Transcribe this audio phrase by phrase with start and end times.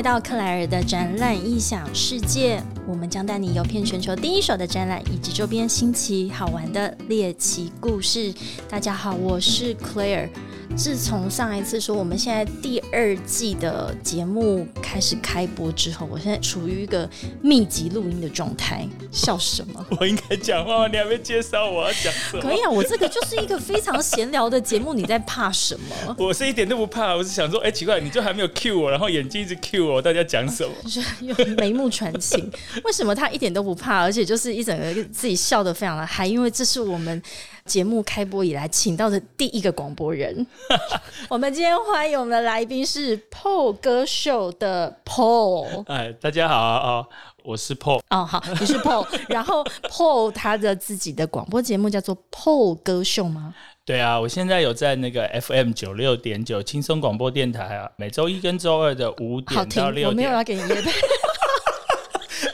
[0.00, 8.32] 来到克莱尔的展览异想世界，我们将带你游遍全球第一手的展览以及周边新奇好玩的猎奇故事。
[8.66, 10.30] 大家好，我是 Claire。
[10.76, 17.08] 自从上一次说我们现在第二季的节目开始开播之后，我现在处于一个
[17.42, 18.86] 密集录音的状态。
[19.12, 19.84] 笑什么？
[20.00, 20.88] 我应该讲话吗？
[20.88, 22.42] 你还没介绍我要讲什么？
[22.42, 26.16] 可以啊，我这个就是一个非常闲聊的节目，你在怕什么？
[26.18, 30.72] 我是一点都不怕，我是想说，哎，奇怪，你就还没有 cue 我，然后眼睛一直 cue 我，大家讲什么？
[30.88, 32.50] 就是用眉目传情。
[32.84, 36.26] 为什么他一点都不怕，而且就是一整个自己笑得非常的嗨？
[36.26, 37.22] 因为这是我们。
[37.70, 40.44] 节目开播以来，请到的第一个广播人。
[41.30, 45.84] 我们今天欢迎我们的来宾是 Paul 歌秀的 Paul。
[45.86, 47.06] 哎，大家好啊，
[47.44, 48.00] 我是 Paul。
[48.10, 49.06] 哦，好，你是 Paul。
[49.30, 53.54] 然后 Paul 他的自己的广播节目叫做 Paul 歌秀吗？
[53.84, 60.08] 对啊，我现在有在那个 FM 九六点九轻松广播电台啊，每周一跟周二的五点到六点。
[60.08, 60.90] 我没有要给你约的。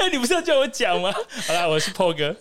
[0.07, 1.13] 哎，你不是要叫我讲吗？
[1.49, 2.35] 好啦，我是 Paul 哥。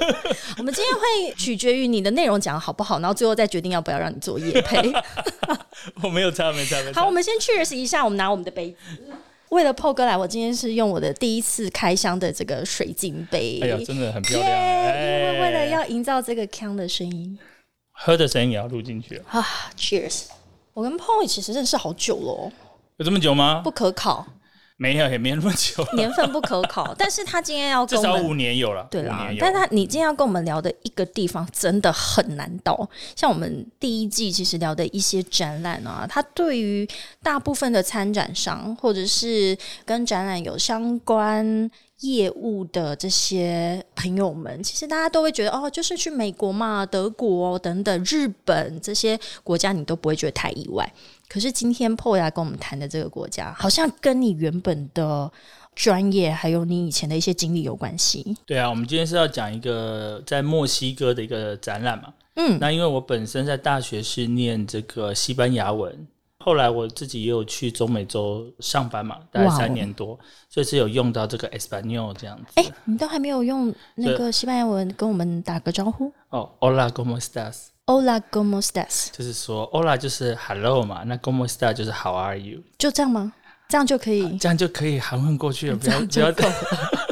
[0.58, 4.92] 我们今天会取决于你的内容讲好不好，然后最后再决定要不要让你做夜配。
[6.04, 7.00] 我没有差，没差，没差。
[7.00, 8.76] 好，我们先 Cheers 一下，我们拿我们的杯子。
[9.48, 13.60] 为了 Paul 哥来，我今天是用我的第一次开箱的这个水晶杯。
[13.62, 14.50] 哎呀，真的很漂亮。
[14.50, 17.38] 因为为了要营造这个腔的声音，
[17.92, 19.42] 喝的声音也要录进去啊。
[19.74, 20.24] Cheers！
[20.74, 22.52] 我跟 Paul 其实认识好久了，
[22.98, 23.62] 有这么久吗？
[23.64, 24.26] 不可考。
[24.78, 26.94] 没有，也没那么久，年份不可考。
[26.98, 29.28] 但是他今天要至少五年有了，对啦。
[29.40, 36.86] 但他你今天要跟我们聊的一个地方真的很难到，像我们第一季其实聊的一些展览啊，它对于
[37.22, 50.86] 大部分的参展商或者是跟展览有相关业务的这些朋友们，其实大家都会觉得哦，就是去美国嘛、德国等等、日本这些国家，你都不会觉得太意外。
[51.28, 55.30] 可是今天 Paul 来跟我们谈的这个国家，好像跟你原本的
[55.74, 58.36] 专业还有你以前的一些经历有关系。
[58.46, 62.12] 对啊，我们今天是要讲一个在墨西哥的一个展览嘛。
[62.36, 66.06] 嗯，那因为我本身在大学是念这个西班牙文，
[66.46, 70.16] 后来我自己也有去中美洲上班嘛，大概三年多，
[70.48, 72.52] 所以是有用到这个 Espanol 这样子。
[72.54, 76.12] 哎，你都还没有用那个西班牙文跟我们打个招呼？
[76.30, 79.08] 哦，Hola，¿cómo estás？Hola, ¿cómo estás？
[79.10, 81.72] 就是说，Hola 就是 Hello 嘛，那 ¿cómo estás？
[81.72, 82.60] 就是 How are you？
[82.78, 83.32] 就这样吗？
[83.68, 84.38] 这样就可以？
[84.38, 86.30] 这样就可以含混过去了，不要不要。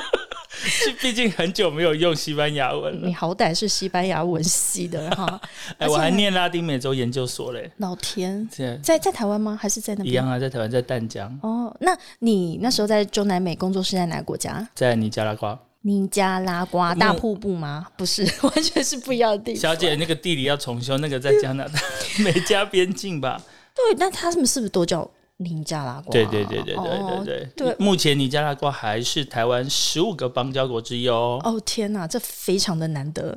[1.00, 3.06] 毕竟很久没有用西班牙文了。
[3.06, 5.41] 你好歹是西班牙文系的哈。
[5.78, 7.70] 哎，我还念拉丁美洲研究所嘞。
[7.78, 8.48] 老天，
[8.82, 9.58] 在在台湾吗？
[9.60, 10.12] 还是在那边？
[10.12, 11.38] 一样啊，在台湾，在淡江。
[11.42, 14.66] 哦，那你那时候在中南美工作是在哪个国家？
[14.75, 15.58] 在尼加拉瓜。
[15.86, 17.86] 尼加拉瓜大瀑布吗？
[17.94, 19.60] 不是， 完全是不一样的地方。
[19.60, 21.78] 小姐，那个地理要重修，那个在加拿大
[22.20, 23.38] 美加边境吧？
[23.75, 25.08] 对，那他们是不是都叫
[25.38, 26.12] 尼加拉瓜？
[26.12, 27.48] 对对对对对对对。
[27.56, 31.40] 对，目前尼加拉瓜还是台湾十五个邦交国之一哦。
[31.42, 33.36] 哦天哪，这非常的难得。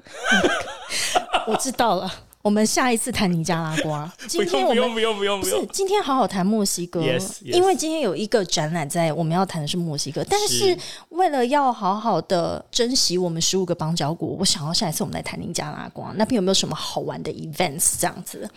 [1.48, 2.12] 我知道了。
[2.44, 4.10] 我们下一次谈尼加拉瓜。
[4.26, 7.02] 今天我们不用不用不用不是今天好好谈墨西哥，
[7.42, 10.24] 因为今天有一个展览在，我们要谈的是墨西哥。
[10.30, 10.78] 但是
[11.10, 18.50] 为了要好好的珍惜我们十五个邦交国，我想要下一次我们来谈尼加拉瓜那边有没有什么好玩的 events 这样子。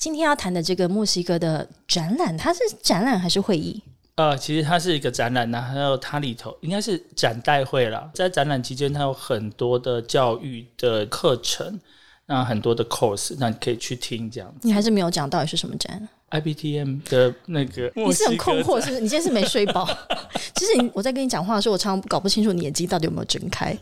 [0.00, 3.82] 今天要谈的这个墨西哥的展览，它是展览还是会议？
[4.14, 8.10] 呃，其实它是一个展览，然后它里头应该是展代会啦。
[8.14, 11.78] 在展览期间，它有很多的教育的课程。
[12.24, 14.66] 那很多的 course，那你可以去听这样子。
[14.66, 19.00] 你还是没有讲到底是什么展？IBTM 的那个，你是很困惑，是不是？
[19.00, 19.86] 你今天是没睡饱？
[20.56, 23.76] 其实你我在跟你讲话的时候，我常常搞不清楚你眼睛到底有没有睁开。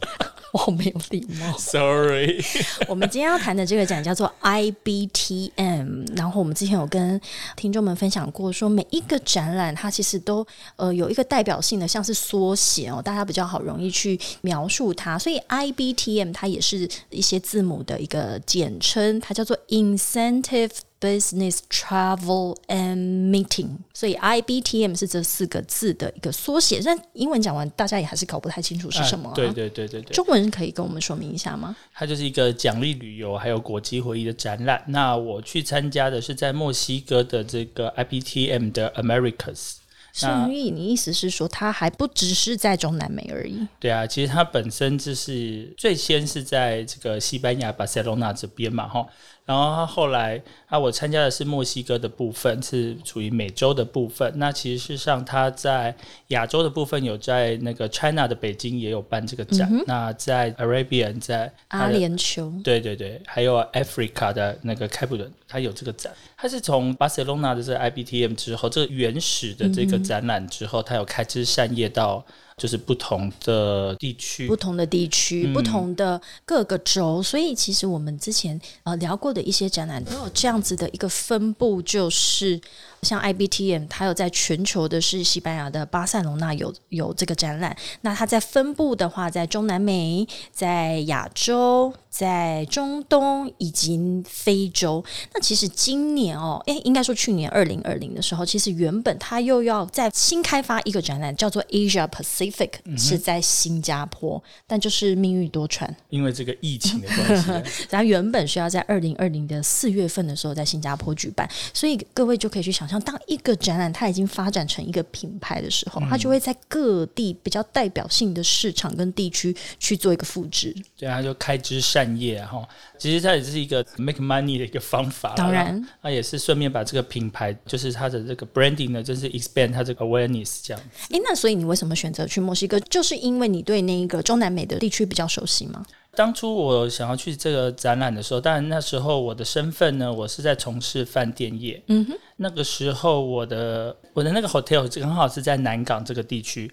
[0.66, 2.42] 我没有礼貌，Sorry。
[2.88, 7.20] 我们今天要谈的这个展叫做 IBTM，然后我们之前有跟
[7.54, 20.70] 听众们分享过，说每一个展览它其实都呃有一个代表性的，像是缩写哦，大家比较好容易去描述它，所以 IBTM 它也是一些字母的一个简称，它叫做 Incentive。
[21.00, 26.80] Business travel and meeting，所以 IBTM 是这四个字的一个缩写。
[26.84, 29.30] 但英文讲完，大家也还是搞不太清楚是什么。
[29.32, 31.76] 对对对对对，中文可以跟我们说明一下吗？
[31.94, 34.82] 它就是一个奖励旅游还有国际会议的展览。
[34.88, 39.74] 那我去参加的是在墨西哥的这个 IBTM 的 Americas。
[40.10, 43.64] 所以你意思是说，它还不只是在中南美而已？
[43.78, 49.06] 对啊，其实它本身就是最先是在这个西班牙巴塞罗那这边嘛，哈。
[49.48, 54.30] 然后他后来啊，我参加的是墨西哥的部分，是属于美洲的部分。
[54.36, 55.96] 那其实事实上他在
[56.26, 59.66] 亚洲的部分有在那个 China 的北京也有办这个展。
[59.86, 66.12] 那在 Arabian 在阿联酋，对对对，还有 Africa 的那个开普敦，他有这个展。
[66.36, 72.22] 他是从巴塞隆纳的这个 IBTM 之后，这个原始的这个展览之后，他有开枝散叶到。
[72.58, 82.60] 就是不同的地区，不同的地区，不同的各个州，所以其实我们之前呃聊过的一些展览都有这样子的一个分布，就是。
[83.02, 87.76] 像 IBTM，它有在全球的是西班牙的巴塞隆纳有有这个展览。
[88.00, 95.04] 那它在分布的话，在中南美、在亚洲、在中东以及非洲。
[95.32, 102.47] 那其实今年哦，诶，应该说去年二零二零的时候，其实原本它又要再新开发一个展览，叫做 Asia Pacific，
[102.96, 112.88] 是在新加坡，但就是命运多舛，因为这个疫情的关系， 它原本是要在二零二零的四月份的时候在新加坡举办，所以各位就可以去想。
[112.88, 120.74] 象当一个展览它已经发展成一个品牌的时候，它就会在各地比较代表性的市场跟地区去做一个复制。
[120.96, 122.66] 对啊，就开枝散叶哈。
[122.96, 125.34] 其实它也是一个 make money 的一个方法。
[125.36, 130.82] 当然，那也是顺便把这个品牌，就是它的这个 branding 呢，就是 expand 它这个 awareness 这样。
[131.10, 132.78] 哎，那所以你为什么选择去墨西哥？
[132.80, 135.84] 就是因为你对那一个中南美的地区比较熟悉吗？
[136.16, 141.80] 当初我想要去这个展览的时候，当然那时候我的身份呢，我是在从事饭店业。
[141.86, 146.72] 嗯哼，那个时候我的我的那个 hotel 刚好是在南港这个地区，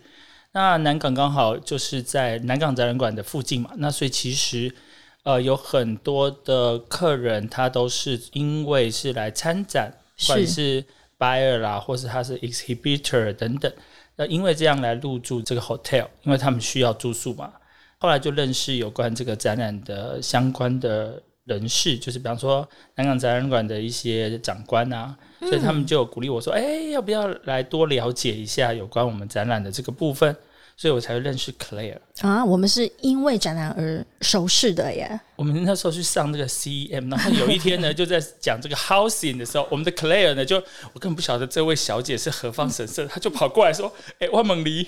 [0.54, 4.74] 那南港刚好就是在南港展览馆的附近嘛，那所以其实
[5.22, 10.84] 呃有很多的客人他都是因为是来参展，不管是
[11.20, 13.72] buyer 啦，或是他是 exhibitor 等等，
[14.18, 17.52] 那因为这样来入住这个 hotel，因为他们需要住宿嘛。
[17.98, 30.36] 后来就认识有关这个展览的相关的人士，就是比方说南港展览馆的一些长官啊，所以他们就鼓励我说：“哎，要不要来多了解一下有关我们展览的这个部分？”
[30.77, 35.18] 所以我才会认识 Claire 啊，我们是因为展览而熟识的耶。
[35.38, 40.57] 我们那时候去上那个 CEM，然后有一天呢，就在讲这个 housing 的时候，我们的 Claire 呢，就
[40.94, 43.89] 我根本不晓得这位小姐是何方神圣，她就跑过来说
[44.19, 44.83] ：“哎，万猛离，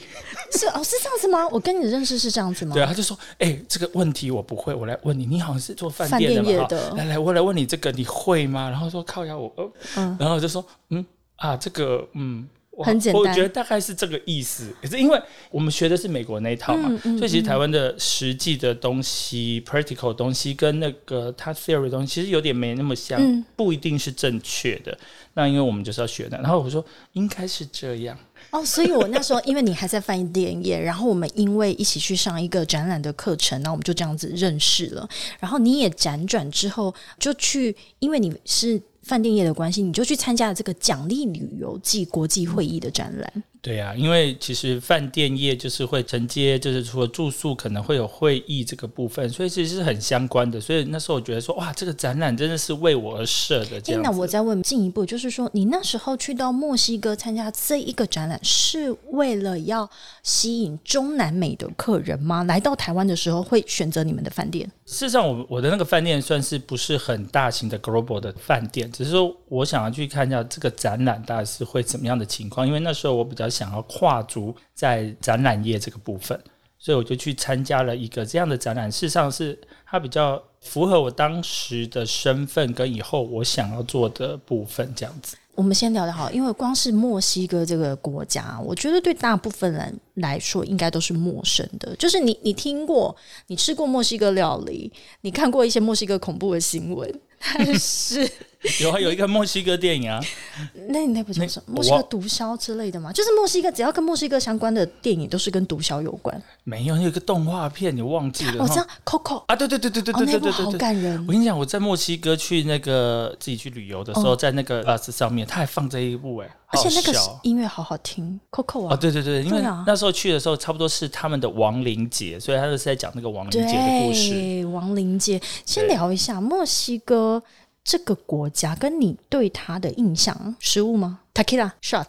[0.51, 1.47] 是哦，是这样子吗？
[1.49, 6.67] 我跟你认识是这样子吗？”对啊，他就说：“哎，这个问题我不会，我来问你，你好像是做饭店的嘛？
[6.97, 9.53] 来来，我来问你这个你会吗？”然后说：“靠呀，我……
[9.95, 11.05] 嗯，然后就说：嗯
[11.37, 12.45] 啊，这个嗯。”
[12.83, 14.74] 很简单，我觉得大概是这个意思。
[14.81, 24.97] 可是因为我们学的是美国那一套嘛，所以其实台湾的实际的东西、practical 东西跟那个他 theory 东西，其实有点没那么像，不一定是正确的。
[25.33, 26.83] 那因为我们就是要学的，然后我说
[27.13, 28.18] 应该是这样
[28.51, 28.63] 哦。
[28.65, 35.07] 所以我那时候因为你还在翻译电业，然后我们因为一起去上一个展览的课程，那我们就这样子认识了。
[35.39, 38.81] 然后你也辗转之后就去，因为你是。
[39.07, 43.44] 饭店业的关系，你就去参加了这个奖励旅游暨国际会议的展览。
[43.62, 50.62] 对呀，因为其实饭店业就是会承接，就是除了住宿，可能会有会议这个部分，所以其实是很相关的。
[50.62, 53.81] 所以那时候我觉得说，哇，这个展览真的是为我而设的。
[53.81, 59.89] 这样，那我再问进一步，就是说，你那时候去到墨西哥参加这一个展览，是为了要
[60.24, 62.44] 吸引中南美的客人吗？
[62.44, 64.69] 来到台湾的时候会选择你们的饭店？
[64.86, 73.47] 事实上，我我的那个饭店算是不是很大型的 global 的饭店，只是说我想要去看一下这个展览大概是会怎么样的情况，因为那时候我比较。
[73.57, 76.39] 想要跨足在展览业这个部分，
[76.77, 78.91] 所以我就去参加了一个这样的展览。
[78.91, 84.94] 事实上，是它比较符合我当时的身份跟以后我想要做的部分。
[84.95, 91.95] 这样子，我们先聊聊好，因为光是墨西哥这个国家，我觉得对大部分人来说应该都是陌生的。
[91.95, 93.16] 就是你，你听过，
[93.47, 97.21] 你吃过墨西哥料理，你看过一些墨西哥恐怖的新闻。
[97.39, 98.30] 但是
[98.81, 100.19] 有啊，有一个墨西哥电影啊，
[100.90, 103.12] 那那不叫什么墨西哥毒枭之类的吗？
[103.12, 106.42] 就是墨西哥，只要跟墨西哥相关的电影都是跟毒枭有关。
[106.64, 108.64] 没有，有一个动画片你忘记了？
[108.64, 111.19] 我知道 Coco 啊，对对对对对对对对，好感人。
[111.28, 124.66] 我跟你讲，我在墨西哥去那个自己去旅游的时候，在那个 bus 上面，他还放这一部哎，而且那个音乐好好听，Coco 啊，对对对，因为那时候去的时候差不多是他们的亡灵节，所以他就是在讲那个亡灵节的故事。
[124.68, 127.42] 亡灵节，先聊一下墨西哥。
[127.87, 132.07] 这个国家跟你对他的印象，食物吗？Tequila shot，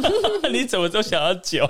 [0.50, 1.68] 你怎么都想要酒？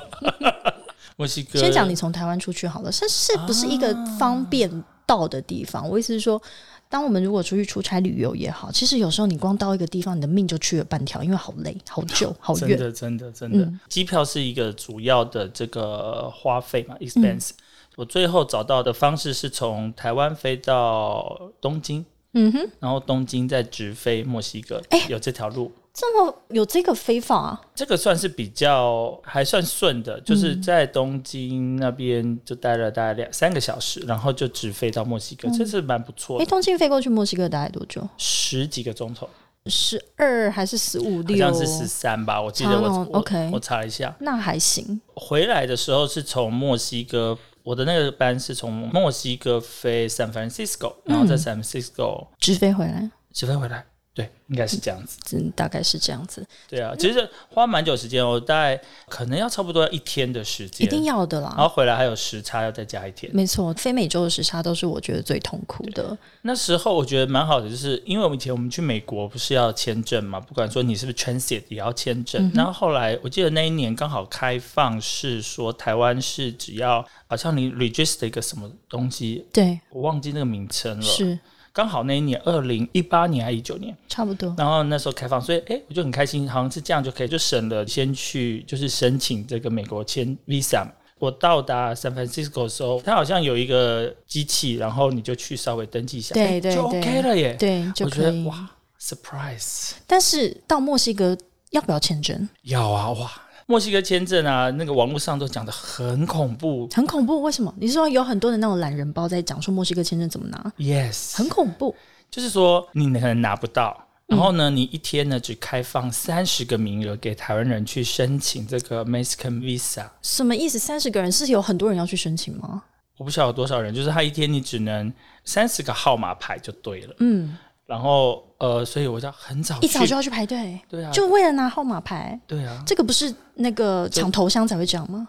[1.18, 4.70] 墨西哥，先讲你从台湾出去好了，是是不是一个方便
[5.04, 5.88] 到的地方？
[5.88, 6.40] 我意思是说，
[6.88, 12.68] 当我们如果出去出差旅游也好，其实有时候你光到一个地方，你的命就去了半条，因为好累、好久、好远。
[12.68, 17.50] 真的，真的，真的，机票是一个主要的这个花费嘛，expense。
[17.96, 22.06] 我最后找到的方式是从台湾飞到东京。
[22.32, 25.73] 嗯哼，然后东京再直飞墨西哥，哎，有这条路。
[25.94, 27.61] 这么有这个飞法啊？
[27.75, 36.44] 这个算是比较还算顺的，就是在东京那边就待了大概两三个小时，然后就直飞到墨西哥，这是蛮不错的。
[36.44, 38.06] 哎，东京飞过去墨西哥大概多久？
[38.16, 39.28] 十几个钟头，
[39.66, 41.20] 十二还是十五？
[41.20, 45.00] 好像是十三吧，我记得我 OK，我查了一下，那还行。
[45.14, 47.37] 回来的时候是从墨西哥，
[47.68, 53.84] 我的那个班是从墨西哥飞 San Francisco，然后在 San Francisco 直飞回来，直飞回来。
[54.18, 56.44] 对，应该是这样子，嗯，大概是这样子。
[56.68, 61.54] 对啊，其实花蛮久时间哦，大概可能要差不多要一天的时间，一定要的啦。
[61.56, 63.30] 然后回来还有时差，要再加一天。
[63.32, 66.18] 没错，非美洲的时差都是我觉得最痛苦的。
[66.42, 72.50] 那时候我觉得蛮好的，就是因为我们以前我们去美国不是要签证嘛，不管说你是不是 transit 也要签证。
[72.52, 81.04] 然后后来我记得那一年刚好开放，是说台湾是只要好像你 register 一个什么东西，对我忘记那个名称了。
[81.04, 81.38] 是。
[81.78, 84.52] 刚好那一年，二零一八年还是一九年，差不多。
[84.58, 90.85] 然后那时候开放，所以哎，我就很开心，好像是这样就可以，就省了先去就是申请这个美国签 visa。
[91.20, 97.54] 我到达 San Francisco 的时候，它好像有一个机器，然后你就去稍微登记一下，对对就 OK 了耶。
[97.56, 98.44] 对，就可以。
[98.44, 98.68] 哇
[99.00, 99.92] ，surprise！
[100.04, 101.38] 但是到墨西哥
[101.70, 102.49] 要不要签证？
[102.62, 103.30] 要啊，哇。
[103.70, 107.42] 墨西哥签证啊，那个网络上都讲的很恐怖，很恐怖。
[107.42, 107.72] 为什么？
[107.78, 111.94] 你说有很多的那种懒人包在讲说墨西哥签证怎么拿？Yes，很恐怖。
[112.30, 120.06] 就是说你可能拿不到，然后呢，你一天呢只开放三十个名额给台湾人去申请这个 Mexican Visa。
[120.22, 120.78] 什么意思？
[120.78, 122.84] 三十个人是有很多人要去申请吗？
[123.18, 125.12] 我不晓得有多少人，就是他一天你只能
[125.44, 127.14] 三十个号码牌就对了。
[127.18, 127.58] 嗯。
[127.88, 135.26] 然后，呃，所以我就很早一早就要去排队，对啊，就为了拿号码牌，对啊，这个不是那个抢头香才会这样吗？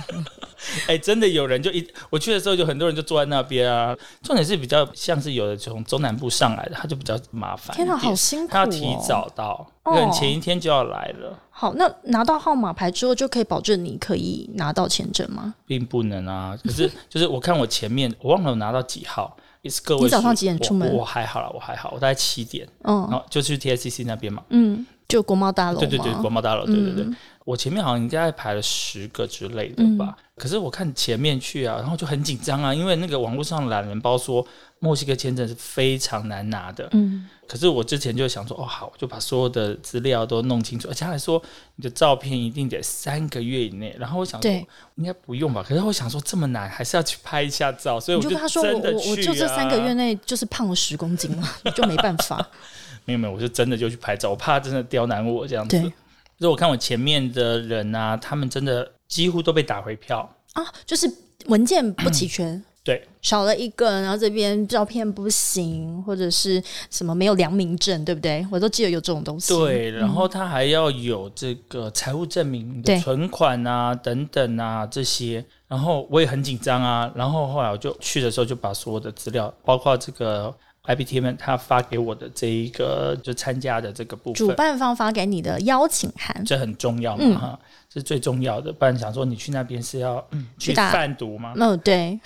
[0.86, 3.96] 哎，真的有人就一我去的时候，就很多人就坐在那边啊。
[4.22, 7.74] 重点是比较像是有的从中南部上来的，他就比较麻烦。
[7.74, 11.38] 天哪，好辛苦，他要提早到，可能前一天就要来了。
[11.48, 15.54] 好，那拿到号码牌之后，就可以保证你可以拿到签证吗？
[15.64, 19.34] 并不能啊，可是就是我看我前面，我忘了我拿到几号。
[19.62, 20.92] 也是各位，你早上几点出门？
[20.92, 27.06] 我还好了，我还好，我大概七点，嗯，然后就去 T S C C 那边嘛，嗯，就国贸大楼，对对对，国贸大楼，对对对，
[27.50, 34.46] 我前面好像应该排了十个之类的吧，可是我看前面去啊，然后就很紧张啊，因为那个网络上懒人包说
[34.78, 37.28] 墨西哥签证是非常难拿的，嗯。
[37.48, 41.42] 可是我之前就想说，哦好，我就把所有的资料都弄清楚，而且还说
[41.74, 43.92] 你的照片一定得三个月以内。
[43.98, 45.60] 然后我想说，应该不用吧？
[45.66, 52.48] 可是我想说这么难，还是要去拍一下照，所以我就跟他说我我就这三个月内就是胖了十公斤了， 就没办法。
[53.04, 55.92] 没有没有，我就真的就去拍照，我怕真的刁难我这样子。
[56.40, 61.08] 所以我看我前面的人啊，他们真的几乎都被打回票啊，就是
[61.46, 62.60] 文件不齐全。
[62.82, 68.44] 对，少了一个，然后这边照片不行，或者是什么没有良民证，对不对？
[68.50, 69.54] 我都记得有这种东西。
[69.54, 77.12] 对，然后他还要有这个财务证明、存款啊等等啊这些，然后我也很紧张啊。
[77.14, 80.52] 然后后来我就去的时候就把所有的资料，包括这个
[80.82, 87.58] I B T M 他发给我的这一个就参加的这个部分，主办方发给你的邀请函，这很重要嘛哈。
[87.92, 90.24] 是最重要的，不然想说你去那边是要
[90.58, 91.52] 去贩毒吗？
[91.56, 92.18] 嗯，对，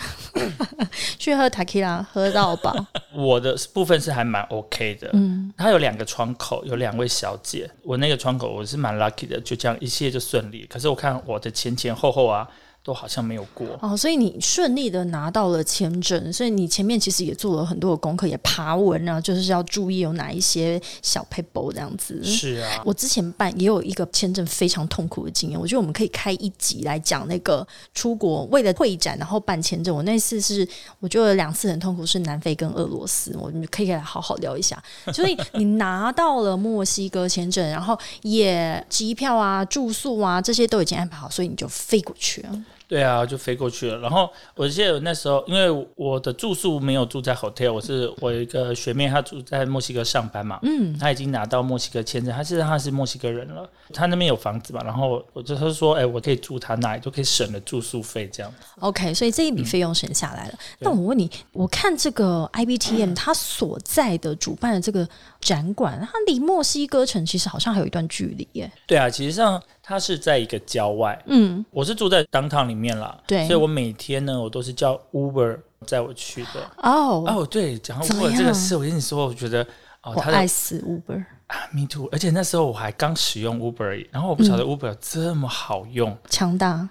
[1.18, 2.74] 去喝 tequila 喝到饱。
[3.16, 10.66] 我的部分是还蛮 OK 的，嗯，它有两个窗口，有两位小姐，我那个窗口我是蛮 lucky 的，就这样一切就顺利。
[10.66, 12.46] 可是我看我的前前后后啊。
[12.84, 22.22] 都好像没有过哦，所以你顺利的拿到了签证，所以你前面其实也做了很多的功课，也爬文啊，就是要注意有哪一些小 paper 这样子。
[22.22, 29.96] 是啊，我之前办也有一个签证非常痛苦的经验，我觉得我们可以开一集来讲那个出国为了会展然后办签证。
[29.96, 30.68] 我那次是
[31.00, 34.82] 我觉得两次很痛苦，是南非跟俄罗斯，我们可以来好好聊一下。
[35.10, 42.62] 所以你拿到了墨西哥签证，然后也机票啊、住宿啊这些都已经安排好，所以你就飞过去了。
[42.86, 43.98] 对啊，就飞过去了。
[43.98, 58.52] 然后我记得那时候，因为我的住宿没有住在 hotel，我是我有一个学妹，她住在墨西哥上班嘛，嗯，她已经拿到墨西哥签证，她其实她是墨西哥人了，她那边有房子嘛，然后我就她说，哎，我可以住她那里，就可以省了住宿费这样。
[58.80, 60.54] OK，所以这一笔费用省下来了。
[60.80, 65.08] 那我问你，我看这个 IBTM 它所在的主办的这个
[65.40, 68.70] 展馆，它离墨西哥城其实好像还有一段距离耶。
[68.86, 69.60] 对啊，其实上。
[69.86, 76.70] 它是在一个郊外，嗯，我是住在当堂里面啦，对，所以我每天呢，我都是叫 Uber 载我去的。
[76.78, 79.62] 哦哦，对，讲到 Uber 这个事，我跟你说，我觉得
[80.02, 82.08] 哦，我爱死 Uber 啊，Me too。
[82.10, 86.88] 而且那时候我还刚使用 Uber，然后我不晓得 Uber 这么好用，强大。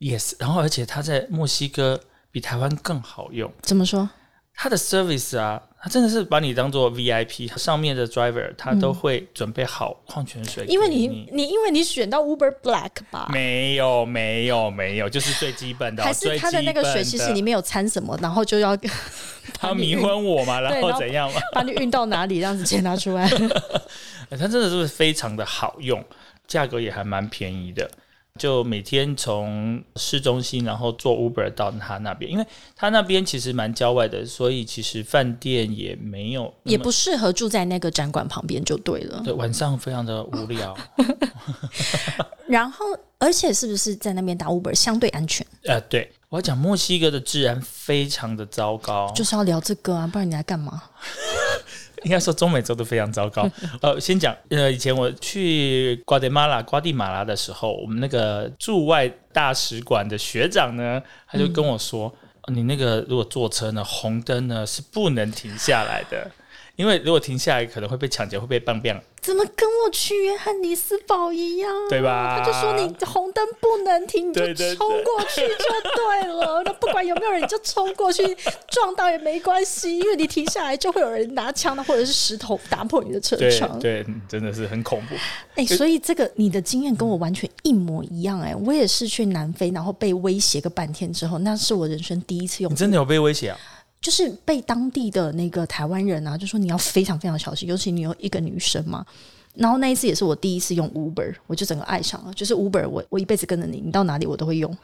[0.00, 2.00] Yes，然后而且它在墨西哥
[2.32, 3.48] 比台湾更好用。
[3.62, 4.10] 怎么说？
[4.54, 5.62] 它的 service 啊。
[5.84, 13.28] 他真的是把你当做 VIP，上面的 driver 他都会准备好矿泉水，因为你你因为你选到 Uber Black 吧？
[13.32, 18.78] 没有没有没有，就是最基本的，还是他的那个水其实里面有掺什么，然后就要
[19.58, 21.40] 他迷昏我嘛，然后怎样嘛？
[21.52, 23.28] 把你运到哪里，这样子钱拿出来。
[24.30, 26.04] 他真的是非常的好用，
[26.46, 27.90] 价格也还蛮便宜的。
[28.40, 39.20] 就每天从市中心，然后坐 Uber 到他那边，因为他那边其实蛮郊外的，所以其实饭店也没有，也不适合住在那个展馆旁边，就对了。
[39.22, 40.76] 对，晚上非常的无聊。
[42.48, 42.86] 然后，
[43.18, 45.46] 而且是不是在那边打 Uber 相对安全？
[45.64, 50.82] 呃，对我要讲墨西哥的治安非常的糟糕，就是要聊这个啊，不然你来干嘛？
[52.04, 53.48] 应该说中美洲都非常糟糕。
[53.80, 62.12] 呃，先讲，呃，以前我去瓜地马拉、瓜地马拉的时候，我们那个驻外大使馆的学长呢，他就跟我说
[62.52, 66.30] ：“你那个如果坐车呢，红灯呢是不能停下来的。”
[66.76, 69.00] 因为如果停下来，可能会被抢劫，会被棒棒。
[69.20, 71.70] 怎么跟我去约翰尼斯堡一样？
[71.88, 72.38] 对吧？
[72.38, 76.62] 他就说你红灯不能停，你就冲过去就对了。
[76.64, 78.36] 那不管有没有人，你就冲过去，
[78.68, 83.78] 撞到也没关系，因为你停下来就会有人拿枪的或者是石头打破你的车窗。
[83.78, 85.14] 对，真的是很恐怖。
[85.54, 88.40] 哎，所以这个你的经验跟我完全一模一样。
[88.40, 92.72] 哎，我也是去南非，然后被威胁个半天之后，那是我人生第一次用。
[92.72, 93.58] 你真的有被威胁啊？
[94.02, 99.06] 就是被当地的那个台湾人啊，就说你要非常非常小心，尤其你有一个女生嘛。
[99.54, 102.32] 然后那一次也是我第一次用 Uber，我就整个爱上了。
[102.32, 104.74] 就是 Uber，我我一辈子跟着你，你到哪里我都会用，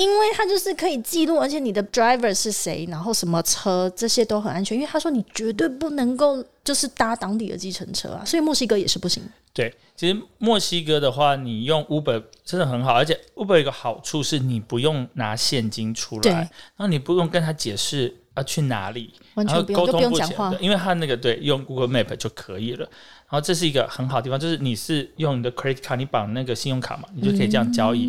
[0.00, 4.74] 因为它就是可以记录，而且你的 driver 是谁，然后什么车这些都很安全。
[4.76, 9.22] 因为他说你绝对不能够就是搭当地的计程车啊，所以墨西哥也是不行。
[9.52, 22.88] 对，其实墨西哥的话，你用 Uber 真的很好，而且 Uber 有个好处是你不用拿现金出来，然后你不用跟他解释要去哪里，然后沟通不讲话，因为他那个对用 Google Map 就可以了。
[23.28, 28.08] 然后这是一个很好的地方，就是你是用你的 credit card，你绑那个信用卡嘛，你就可以这样交易。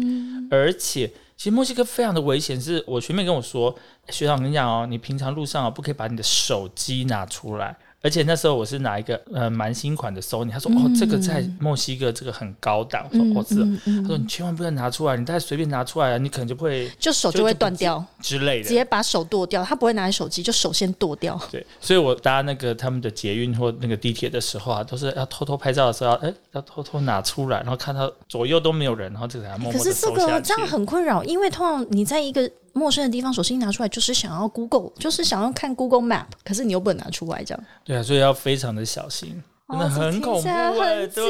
[0.49, 1.09] 而且，
[1.41, 3.75] 其实墨西哥非常的危险，是我学妹跟我说，
[4.09, 7.75] 学长我跟你讲哦，你平常路上啊不可以把你的手机拿出来。
[8.03, 21.39] 而且那时候我是拿一个呃蛮新款的 Sony，他说哦这个在墨西哥这个很高档，我说哦是，他说你千万不要拿出来，你再随便拿出来啊，你可能就会就手就会断掉之类的，直接把手剁掉，他不会拿手机，就手先剁掉。
[21.51, 32.49] 对，所以我搭那个他们的捷运或那个地铁的时候啊，都是要偷偷拍照的时候，哎要偷偷拿出来，然后看到左右都没有人，然后这个才默默可是这个这样很困扰，因为通常你在一个。
[32.73, 37.63] 陌生的地方，手机拿出来就是想要 Google，就是想要看 Google Map，可是你又不能拿出来，这样。
[37.83, 41.23] 对啊，所以要非常的小心，真的很恐怖，很紧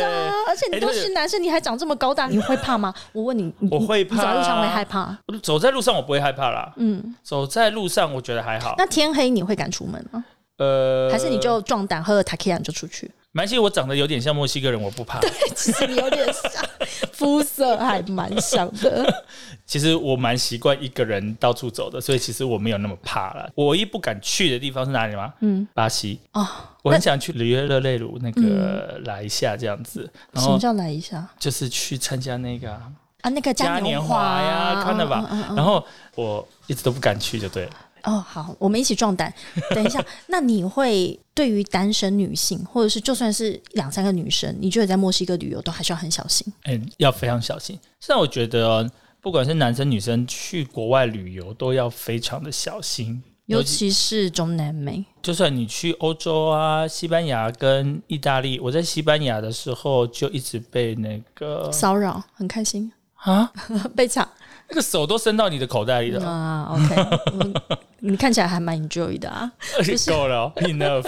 [0.00, 0.10] 张。
[0.46, 2.92] 而且你都是男生，你还长这么高大，你会怕吗？
[3.12, 4.16] 我问你，我会怕。
[4.16, 5.18] 走在路上会害怕？
[5.42, 6.72] 走在路上我不会害怕啦。
[6.76, 8.74] 嗯，走在路上我觉得还好。
[8.78, 10.24] 那天黑你会敢出门吗？
[10.58, 13.10] 呃，还是你就壮胆喝了 t a k i a 就出去？
[13.32, 15.20] 蛮其我长得有点像墨西哥人，我不怕。
[15.20, 16.64] 对，其实你有点像，
[17.12, 19.24] 肤色还蛮像的。
[19.66, 23.50] 其实我蛮习惯一个人到处走的，所以其实我没有那么怕了。
[23.54, 25.32] 我唯一不敢去的地方是哪里吗？
[25.40, 26.18] 嗯，巴西。
[26.32, 26.46] 哦，
[26.82, 30.10] 我很想去里约热内卢那个来一下这样子。
[30.34, 31.28] 什么叫来一下？
[31.38, 32.72] 就是去参加那个
[33.20, 35.28] 啊，那个嘉年华呀，看到吧？
[35.54, 37.70] 然后我一直都不敢去，就对了。
[38.08, 39.32] 哦，好，我们一起壮胆。
[39.74, 46.50] 等一下，那你会对于单身女性，或者是就算是两三个女生，你觉得在墨西哥旅游都还是要很小心？
[46.62, 47.78] 哎，要非常小心。
[48.00, 48.90] 现在我觉得，
[49.20, 55.04] 不管是男生女生去国外旅游，都要非常的小心，尤其是中南美。
[55.20, 63.52] 就算你去欧洲啊，西班牙跟意大利，我在西班牙的时候就一直被那个骚扰，很开心啊，
[63.94, 64.26] 被抢。
[64.70, 67.54] 那个手都伸到你的口袋里了啊！OK，
[68.00, 69.50] 你看起来还蛮 enjoy 的啊，
[70.06, 71.06] 够了， enough。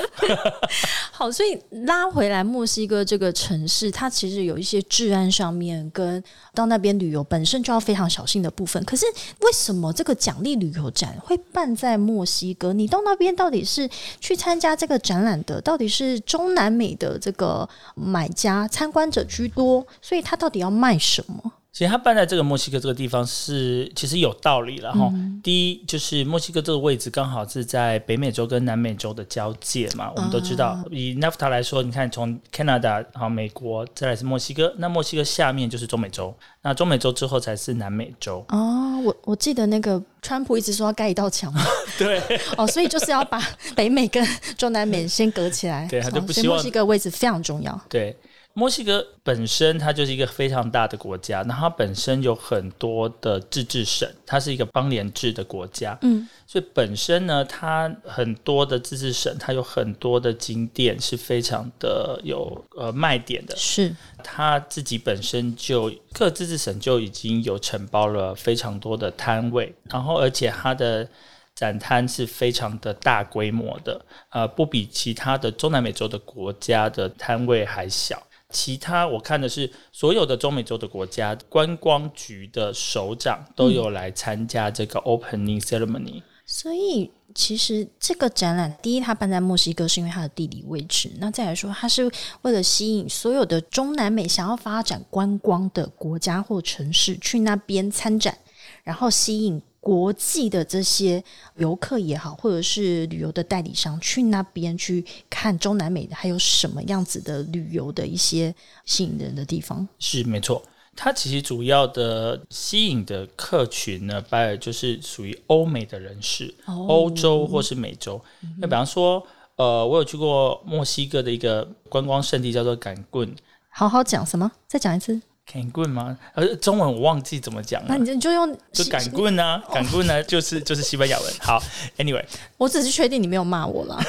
[1.12, 6.22] 好，所以拉回来墨西哥这个城市，它其实有一些治安上面跟
[6.54, 8.82] 到那边旅游本身就要非常小心的部分。
[8.84, 9.04] 可是
[9.40, 12.72] 为什么这个奖励旅游展会办在墨西哥？
[12.72, 13.86] 你到那边到底是
[14.18, 15.60] 去参加这个展览的？
[15.60, 19.86] 到底是中南美的这个买家参观者居多？
[20.00, 21.52] 所以他到底要卖什么？
[21.72, 25.08] 其实他办在这个墨西哥这个地方是其实有道理了哈。
[25.42, 30.10] 第一就是墨西哥这个位置刚好是在北美洲跟南美洲的交界嘛。
[30.16, 38.44] 我们都知道，以 NAFTA 来说，你看从 Canada 好美国，再来是墨西哥，那墨西哥下面就是中美洲，那中美洲之后才是南美洲。
[38.48, 41.62] 哦，我我记得那个川普一直说要盖一道墙嘛。
[41.96, 42.20] 对。
[42.56, 43.40] 哦，所以就是要把
[43.76, 44.26] 北美跟
[44.58, 45.86] 中南美先隔起来。
[45.88, 47.80] 对，他就不希望墨西哥位置非常重要。
[47.88, 48.16] 对。
[48.60, 71.08] 墨西哥本身它就是一个非常大的国家，那它本身有很多的自治省，它是一个邦联制的国家，嗯，所以本身呢，它很多的自治省，它有很多的景点是非常的有呃卖点的，是它自己本身就各自治省就已经有承包了非常多的摊位，然后而且它的。
[71.52, 78.22] 展摊是非常的大规模的，呃，不比其他的中南美洲的国家的摊位还小。
[78.50, 86.22] 其他我看的是所有的中美洲的国家观光局的首长都有来参加这个 opening ceremony。
[86.44, 92.10] 所以，其实这个展览，第一，它办在墨西哥是因为它的地理位置；那再来说，它是
[92.42, 98.36] 为了吸引所有的中南美想要发展观光的国家或城市去那边参展，
[98.82, 99.62] 然后吸引。
[99.80, 101.22] 国际的这些
[101.56, 109.88] 游客也好，或者是旅游的代理商，去那边去看中南美还有什么样子的旅游的一些吸引人的地方？
[109.98, 110.62] 是没错，
[110.94, 118.20] 它其实主要的吸引的客群呢，拜尔就是属于欧美的人士，欧洲或是美洲。
[118.58, 123.34] 那比方说，呃，我有去过墨西哥的一个观光圣地，叫做赶棍。
[123.70, 124.52] 好好讲什么？
[124.68, 125.20] 再讲一次。
[125.52, 126.16] 赶棍吗？
[126.34, 127.88] 呃，中文我忘记怎么讲了。
[127.88, 129.60] 那你就就用就赶棍啊？
[129.72, 130.22] 赶棍呢？
[130.22, 131.32] 就是就是西班牙文。
[131.40, 131.60] 好
[131.98, 132.24] ，Anyway，
[132.56, 133.98] 我只是确定你没有骂我了。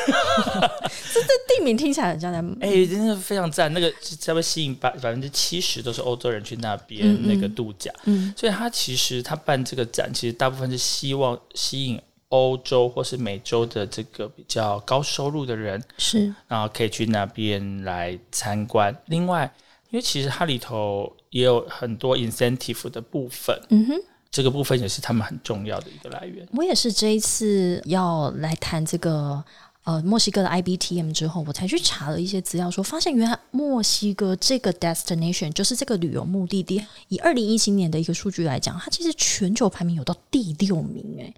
[1.11, 2.37] 这这地名听起来很像在……
[2.59, 3.73] 哎，真的非常赞。
[3.73, 7.91] 那个稍微吸引百百分之七十都是欧洲人去那边那个度假。
[8.03, 18.95] 嗯，所以他其实他办这个展，其实大部分是希望吸引欧洲或是美洲的这个比较高收入的人，是然后可以去那边来参观。
[19.07, 19.51] 另外。
[19.89, 23.95] 因为其实它里头也有很多 incentive 的部分，嗯哼，
[24.29, 26.47] 这个部分也是他们很重要的一个来源。
[26.53, 29.43] 我也是这一次要来谈这个
[29.83, 41.17] 呃墨西哥的 IBTM 之后，我才去查了一些资料，说发现原来墨西哥这个 destination 就是这个旅游目的地，以二零一七年的一个数据来讲，它其实全球排名有到第六名。
[41.19, 41.33] 哎，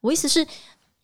[0.00, 0.46] 我意思是。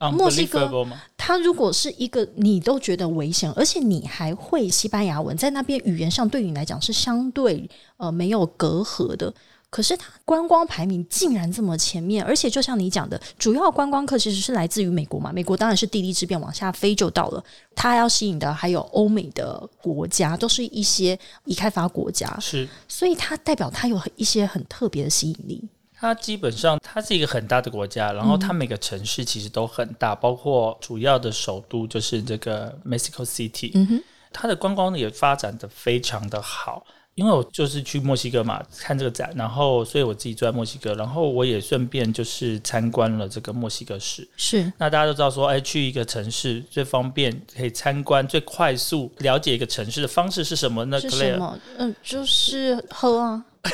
[0.09, 0.87] 墨西哥，
[1.17, 9.33] 它如果是一个你都觉得危险，而且你还会西班牙文，在那边语言上对你来讲是相对呃没有隔阂的。
[9.69, 17.45] 可是它观光排名竟然这么前面，而且就像你讲的，主要观光客其实是来自于美国嘛，美国当然是地利之便，往下飞就到了。
[17.77, 25.63] 它要吸引的还有欧美的国家，都是一些已开发国家，是，所以它代表它有一些很特别的吸引力。
[26.01, 33.71] 它基本上，它是一个很大的国家，然后它每个城市其实都很大，包括主要的首都就是这个 Mexico City。
[33.75, 36.87] 嗯哼，它的观光也发展的非常的好。
[37.17, 44.27] 因为我就是去墨西哥嘛，看这个展，然后所以我自己住在墨西哥，然后我也顺便就是参观了这个墨西哥市。
[44.39, 50.99] 是，那大家都知道说，哎，去一个城市最方便可以参观、最快速了解一个城市的方式是什么呢？
[50.99, 51.59] 是什么？
[51.77, 53.45] 嗯，就是喝啊。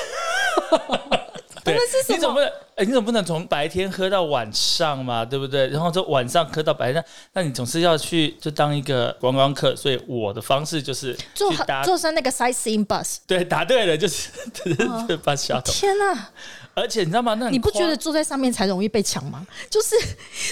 [1.74, 5.66] 对，你总不能，哎，你总不能从白天喝到晚上嘛，对不对？
[5.68, 9.74] 然后就晚上喝到白天，那你总是要去就当一个观光客。
[9.74, 11.50] 所以我的方式就是坐
[11.82, 13.16] 坐上那个 sightseeing bus。
[13.26, 14.30] 对，答对了，就是
[15.24, 16.28] 巴士小天哪！
[16.74, 17.32] 而且你知道吗？
[17.32, 19.46] 那你不觉得坐在上面才容易被抢吗？
[19.70, 19.96] 就是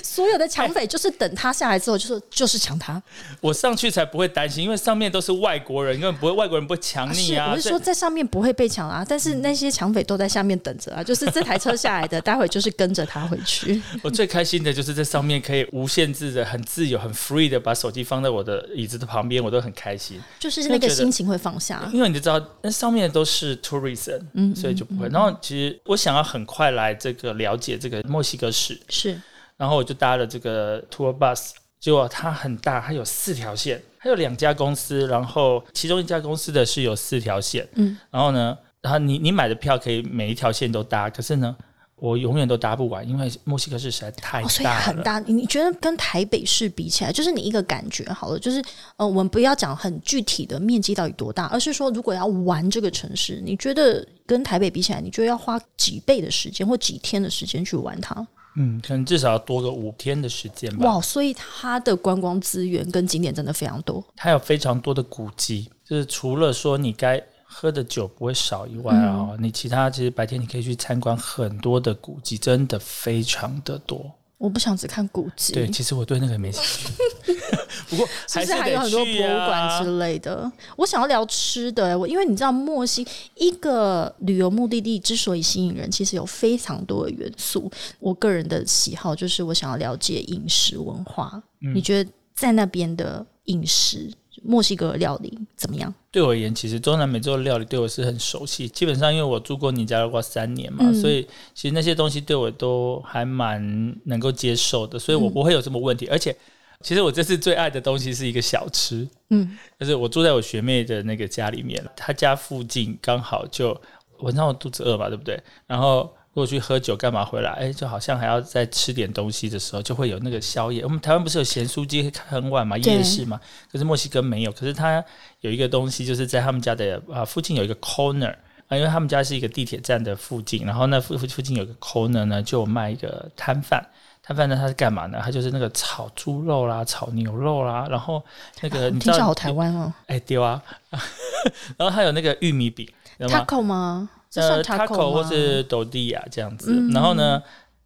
[0.02, 3.02] 所有的抢匪，就是等他下来之后，就说就是抢他。
[3.42, 7.50] 我上去才不会担心，因为上面都是外国人，根本不会外国人不会抢你啊。
[7.52, 11.04] 我是说在上面不会被抢啊，但是那些抢匪都在下面等着啊。
[11.04, 13.78] 就是这台车下来的，待会就是跟着他回去。
[14.02, 20.18] 我最开心的就是在上面可以无限制的、很自由、很 free 的把手机放在我的椅子的旁边，我都很开心。
[20.38, 25.06] 就是那个心情会放下，因为你知道那上面都是 tourism，嗯，所以就不会。
[25.10, 26.14] 然后其实我想。
[26.14, 29.20] 要很快来这个了解这个墨西哥市是，
[29.56, 31.50] 然后我就搭了这个 tour bus，
[31.80, 41.56] 结果它很大，它有四条线，它有两家公司，然后其中一家公司的是有四条线，嗯，然后呢，然后你你买的票可以每一条线都搭，可是呢。
[42.04, 44.48] 我永远都搭不完，因为墨西哥市实在太大了。
[44.50, 48.62] 所以很大，你觉得跟台北市比起来，就是你一个感觉好了，就是
[48.98, 58.14] 呃，我们不要讲很具体的面积到底多大，而是说如果要玩这个城市，你觉得跟台北比起来，你觉得要花几倍的时间或几天的时间去玩它？
[58.56, 60.86] 嗯，可能至少要多个五天的时间吧。
[60.86, 67.24] 哇，所以它的观光资源跟景点真的非常多，它有非常多的古迹，就是除了说你该。
[67.56, 74.10] 喝的酒不会少以外啊，你其他其实白天你可以去参观很多的古迹，真的非常的多。
[74.38, 76.92] 我不想只看古迹，对，其实我对那个没兴趣。
[77.88, 80.50] 不过 其实还有很多博物馆之类的。
[80.76, 87.70] 我想要聊吃的，我因为你知道墨西一个旅游目的地之所以吸引人，其实有非常多的元素。
[88.00, 91.40] 我个人的喜好就是我想要了解饮食文化。
[91.74, 94.12] 你觉得在那边的饮食？
[94.42, 95.92] 墨西哥料理怎么样？
[96.10, 98.68] 对我而言，其实中南美洲的料理对我是很熟悉。
[98.68, 106.06] 基本上，因为我住过尼加拉瓜三年嘛，所以其实那些东西对我都还蛮能够接受的，所以我不会有什么问题。
[106.08, 106.36] 而且，
[106.80, 113.80] 其实我这次最爱的东西是一个小吃，嗯，就是我住在我学妹的那个家里面，她家附近刚好就
[114.20, 115.40] 晚上我肚子饿嘛，对不对？
[115.66, 116.12] 然后。
[116.34, 117.50] 如果去喝酒干嘛回来？
[117.52, 120.82] 哎，就好像还要再吃点东西的时候，就会有那个宵夜。
[120.82, 123.40] 我们台湾不是有咸酥鸡开很晚嘛，夜市嘛。
[123.70, 124.52] 可是墨西哥没有。
[124.52, 125.02] 可是它
[125.40, 128.34] 有一个东西，就是在他们家的啊附近有一个 corner
[128.68, 133.86] 啊，因为他们家是一个地铁站的附近，然后那附附近有个 corner 呢，就卖一个摊贩。
[134.26, 135.20] 摊贩呢，他是干嘛呢？
[135.22, 138.24] 他就是那个炒猪肉啦，炒牛肉啦，然后
[138.62, 140.62] 那个你知道好台湾哦，哎丢啊，
[141.76, 144.08] 然后还有那个玉米饼，taco 吗？
[144.34, 147.42] 呃，taco 或是斗地呀这样子，然后呢，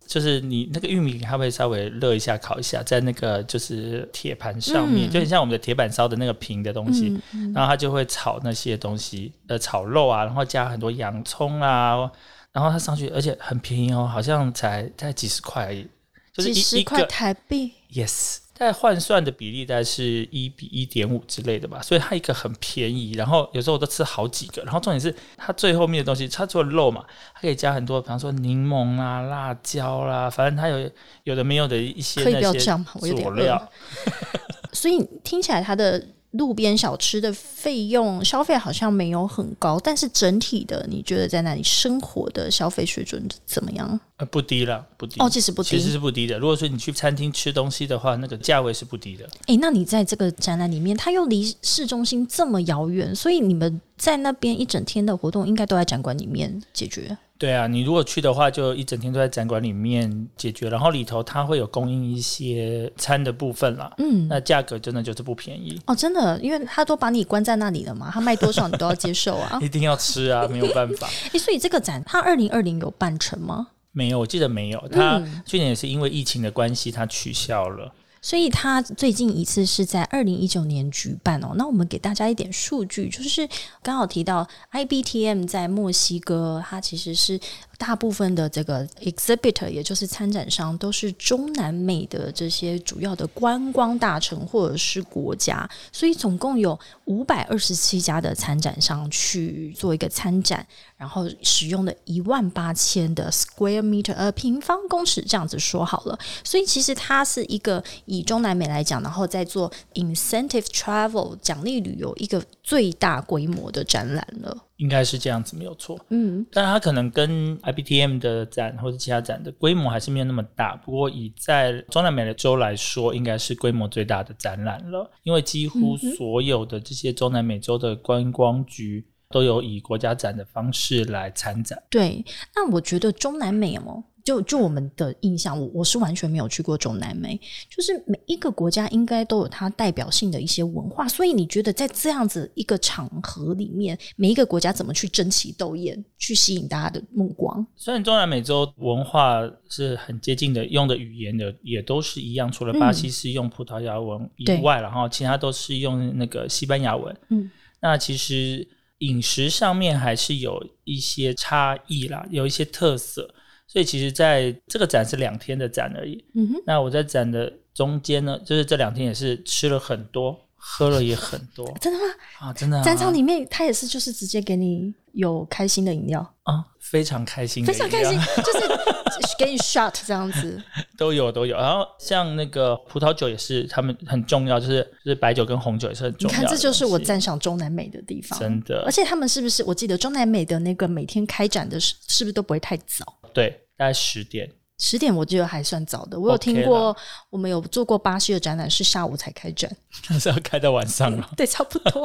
[0.07, 7.21] 就是你那个玉米，它会稍微热一下，烤一下，在那个就是铁盘上面，就很像我们的铁板烧的那个平的东西，
[7.55, 12.11] 然后它就会炒那些东西，呃，炒肉啊，然后加很多洋葱啊，
[12.53, 15.87] 然后它上去，而且很便宜哦，好像才才几十块而已，
[16.33, 18.39] 就是几十块台币，yes。
[18.59, 30.91] 在换算的比例大概是一比一点五之类的吧，所以它一个很便宜，然后有时候我都吃好几个，然后重点是它最后面的东西，它除了肉嘛，它可以加很多，比方说柠檬啊、辣椒啦，反正它有
[31.25, 33.71] 有的没有的一些那些佐料，
[34.73, 36.05] 所以听起来它的。
[36.33, 43.99] 路边小吃的费用消费好像没有很高，但是整体的你觉得在那里生活的消费水准怎么样？
[44.19, 46.37] 呃，不低了，不低哦，其实不低，其实是不低的。
[46.41, 49.25] 如果说你去餐厅吃东西的话，那个价位是不低的。
[49.47, 57.17] 哎，那你在这个展览里面，它又离市中心这么遥远，所以你们在那边一整天的活动应该都在展馆里面解决。
[57.39, 63.93] 对啊，你如果去的话，就一整天都在展馆里面解决，然后里头它会有供应一些餐的部分啦。
[63.99, 71.07] 嗯，那价格真的就是不便宜哦，真的，因为他都把你关在那里了嘛，他卖多少你都要接受啊， 一定要吃啊，没有办法。
[71.33, 73.69] 哎，所以这个展它二零二零有办成吗？
[73.99, 74.79] 没有，我记得没有。
[74.93, 77.93] 他去年也是因为疫情的关系，他取消了。
[78.21, 81.53] 所以他最近一次是在二零一九年举办哦。
[81.57, 83.49] 那我们给大家一点数据，就是
[83.83, 87.41] 刚好提到 IBTM 在墨西哥，它其实是。
[87.79, 106.19] 大部分的这个 exhibitor，也就是参展商，都是中南美的这些主要的观光大城或者是国家，所以总共有五百二十七家的参展商去做一个参展，然后使用的一万八千的 square meter，呃，平方公尺这样子说好了。
[106.43, 114.55] 所以其实它是一个以中南美来讲，然后再做 incentive travel 奖励旅游一个最大规模的展览了。
[114.77, 115.99] 应该是这样子，没有错。
[116.11, 120.77] 嗯，但它可能跟 IBTM 的展或者其他展的规模还是没有那么大。
[120.77, 131.83] 不过以在中南美的州来说，应该是规模最大的展览了，因为几乎所有的这些中南美洲的观光局都有以国家展的方式来参展。
[131.89, 132.23] 对，
[132.55, 134.05] 那我觉得中南美哦。
[134.29, 137.41] 就就我们的印象，我我是完全没有去过中南美，
[137.75, 147.67] 就是每一个国家应该都有它代表性的一些文化，所以你觉得在这样子一个场合里面，每一个国家怎么去争奇斗艳，去吸引大家的目光？
[147.75, 157.17] 虽然中南美洲文化是很接近的，用的语言的也都是一样，除了巴西是用葡萄牙文以外，然后其他都是用那个西班牙文。
[157.31, 163.35] 嗯，那其实饮食上面还是有一些差异啦，有一些特色。
[163.69, 166.25] 所以其实在这个展是两天的展而已。
[166.35, 166.63] 嗯哼。
[166.67, 171.71] 那我在展的中间呢，就是这两天也是吃了很多，喝了也很多。
[171.81, 172.05] 真的吗？
[172.41, 172.83] 啊，真的。
[172.83, 180.61] 展场里面他也是，就是直接给你有开心的饮料啊，非常开心，非常开心， 就是给你 shot 这样子。
[180.97, 186.37] 都有都有，然后像那个葡萄酒也是，他们很重要，就是就是白酒跟红酒也是很重要。
[186.37, 188.83] 你看，这就是我赞赏中南美的地方，真的。
[188.85, 189.63] 而且他们是不是？
[189.65, 193.15] 我记得中南美的那个每天开展的是是不是都不会太早？
[193.39, 194.51] 对，大概十点。
[194.81, 196.19] 十点我觉得还算早的。
[196.19, 196.97] 我有听过，
[197.31, 199.71] 我们有做过巴西的展览，是下午才开展，
[200.11, 201.31] 那 是要开到晚上了。
[201.37, 202.03] 对，差不多。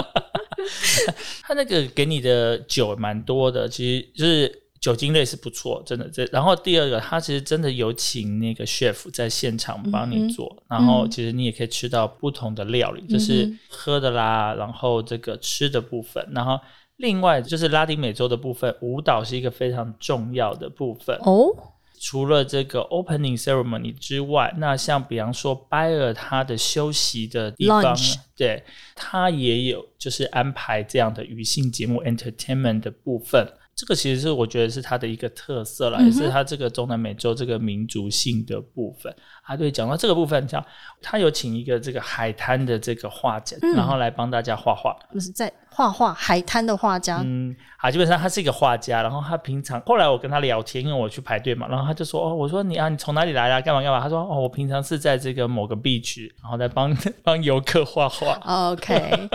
[1.41, 6.07] 他那个给你的酒蛮多的，其实就是酒精类是不错，真的。
[6.09, 16.59] 这然后第二个，他其实真的有请那个 chef 在现场帮你做，然后其实你也可以吃到不同的料理，就是喝的啦，然后这个吃的部分，然后。
[17.03, 21.53] 另外就是拉丁美洲的部分，舞蹈是一个非常重要的部分哦。
[21.99, 27.93] 除了这个 opening ceremony 之外，那像比方说拜尔他的休息的地方，
[28.37, 28.63] 对
[28.95, 33.45] 他也有就是安排这样的娱性节目 entertainment 的部分。
[33.75, 39.13] 这个其实是我觉得是它的一个特色了，也是它这个中南美洲这个民族性的部分。
[39.41, 40.63] 啊，对，讲到这个部分，像
[41.01, 47.21] 他有请一个这个海滩的这个画家，然后来帮大家画画，不是在画画海滩的画家。
[47.25, 53.59] 嗯，啊，基本上他是一个画家，然后他平常后来我跟他聊天，因为我去排队嘛，然后他就说哦，我说你啊，你从哪里来啊？
[53.59, 53.99] 干嘛干嘛？
[53.99, 58.33] 他说哦，我平常是在这个某个 beach，然后在帮 帮游客画画。
[58.71, 59.29] OK。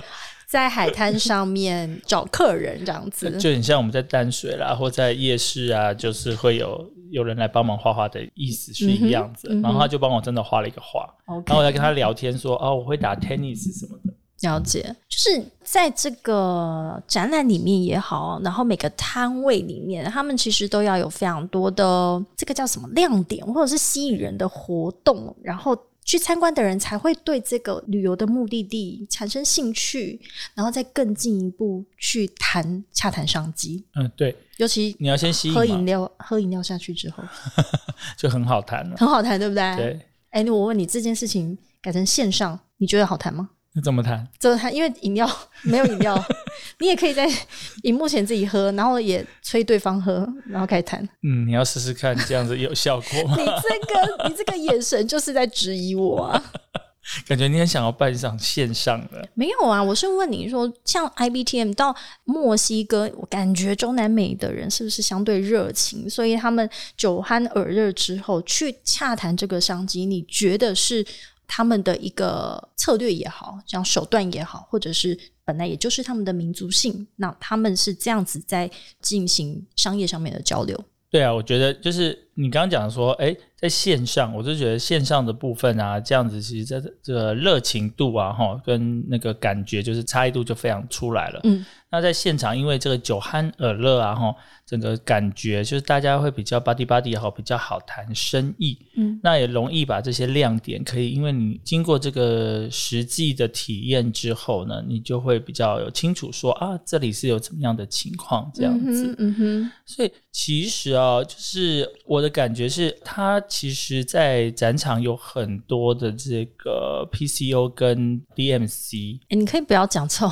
[0.48, 9.46] 在海滩上面找客人这样子，就很像我们在淡水啦，或在夜市啊，就是会有有人来帮忙画画的意思是一样子。
[9.62, 11.06] 然后他就帮我真的画了一个画，
[11.44, 14.14] 然后我在跟他聊天说：“哦，我会打 tennis 什么的。”
[14.48, 25.76] 了解，就是在这个展览里面也好，然后每个摊位里面，他们其实都要有非常多的这个叫什么亮点，或者是吸引人的活动，然后。
[26.08, 30.18] 去参观的人才会对这个旅游的目的地产生兴趣，
[30.54, 33.84] 然后再更进一步去谈洽谈商机。
[33.94, 37.22] 嗯，对，尤其你要先吸引喝饮料，喝饮料下去之后
[38.16, 39.76] 就很好谈了，很好谈，对不对？
[39.76, 40.00] 对。
[40.30, 43.50] 哎，我问你，这件事情改成线上，你觉得好谈吗？
[43.84, 44.26] 怎么谈？
[44.38, 44.74] 怎么谈？
[44.74, 45.28] 因为饮料
[45.62, 46.16] 没有饮料，
[46.78, 47.28] 你也可以在
[47.82, 51.02] 荧幕前自己喝，然后也催对方喝，然后开始谈。
[51.22, 53.36] 嗯，你要试试看，这样子有效果吗？
[53.38, 53.52] 你这
[53.94, 56.52] 个，你这个眼神就是在质疑我啊！
[57.26, 59.26] 感觉你很想要办一场线上的。
[59.34, 66.08] 没有啊，我是问你说，像 IBTM 到墨西哥，我感觉中南美的人是不是相对热情？
[66.08, 71.04] 所以他们酒酣耳热之后去洽谈这个商机，你觉得是？
[71.50, 80.78] 他们的一个策略也好，像手段也好，或者是本来也就是他们的民族性，那他们是这样子在进行商业上面的交流。
[81.08, 91.40] 对啊，我觉得就是你刚刚讲说，哎，在线上，我就觉得线上的部分啊，这样子其实在这个热情度啊，哈，跟那个感觉就是差异度就非常出来了。
[91.42, 94.34] 嗯，那在现场，因为这个酒酣耳热啊，哈。
[94.68, 120.30] 整个感觉就是大家会比较 body body 也好，比较好谈生意，嗯，那也容易把这些亮点可以，因为你经过这个实际的体验之后呢，你就会比较有清楚说啊，这里是有怎么样的情况这样子，嗯哼，所以其实啊，就是我的感觉是，它其实，在展场有很多的这个 PCO 跟 DMC，哎，你可以不要讲错，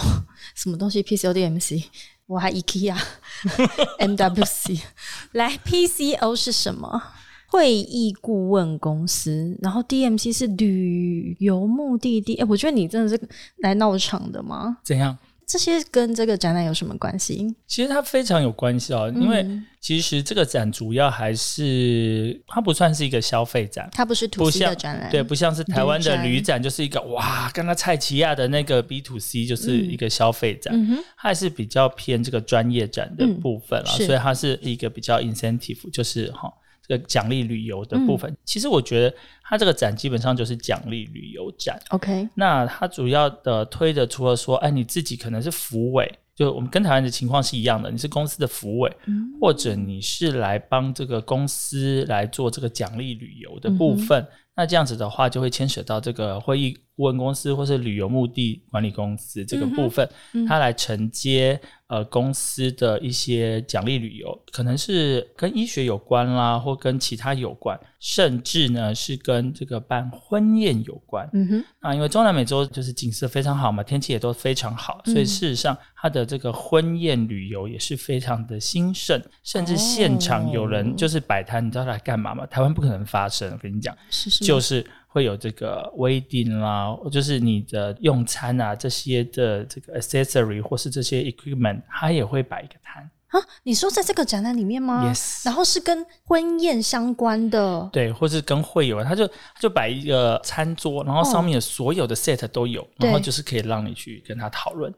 [0.55, 1.85] 什么东西 PCO DMC。
[2.27, 4.81] 我还 IKEA，MWC，
[5.33, 7.01] 来 PCO 是什么？
[7.49, 12.35] 会议顾问公司，然后 DMC 是旅游目的地。
[12.35, 13.17] 哎，我觉得你真的是
[13.59, 14.79] 来闹场的吗？
[14.83, 15.17] 怎样？
[15.47, 17.55] 这些跟这个展览有什么关系？
[17.69, 19.47] 其实它非常有关系哦，因为
[19.81, 30.75] 其实这个展主要还是它不算是一个消费展，它不是土 C 的展览，对，不像是台湾的旅展，就是一个哇，跟它蔡奇亚的那个 B to C 就是一个消费展，
[31.17, 36.53] 它还是比较偏这个专业展的部分了，所以它是一个比较 incentive，就是哈。
[36.87, 41.81] 这个奖励旅游的部分，其实我觉得它这个展基本上就是奖励旅游展。
[41.91, 48.97] OK，那它主要的推的，除了说，哎，你自己可能是服委，就我们跟台湾的情况是一样的，你是公司的服委，
[49.41, 54.27] 或者你是来帮这个公司来做这个奖励旅游的部分。
[54.55, 60.09] 那这样子的话，就会牵扯到这个会议顾问公司或是旅游目的管理公司这个部分，
[60.49, 61.61] 它来承接。
[61.89, 71.31] 呃，公司的一些奖励旅游，可能是跟医学有关啦，或跟其他有关，甚至呢是跟这个办婚宴有关。
[71.33, 82.45] 嗯哼，啊，因为中南美洲就是景色非常好嘛，天气也都非常好，所以事实上它的这个婚宴旅游也是非常的兴盛，甚至现场有人就是摆摊，你知道来干嘛吗？
[82.47, 83.97] 台湾不可能发生，我跟你讲，
[84.41, 84.85] 就是。
[85.17, 93.41] 会有这个 wedding 啦，就是你的用餐啊这些的这个 accessory 或是这些 equipment，它也会摆一个摊啊。
[93.63, 95.47] 你说在这个展览里面吗？Yes。
[95.47, 99.27] 然后是跟婚宴相关的，对，或是跟会有，他就
[99.59, 104.93] 就摆一个餐桌，然后上面所有的 set 都有，然后就是可以让你去跟他讨论。